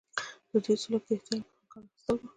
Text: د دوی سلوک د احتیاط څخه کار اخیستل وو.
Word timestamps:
د 0.49 0.51
دوی 0.63 0.75
سلوک 0.83 1.03
د 1.07 1.09
احتیاط 1.15 1.43
څخه 1.51 1.67
کار 1.71 1.83
اخیستل 1.87 2.15
وو. 2.17 2.27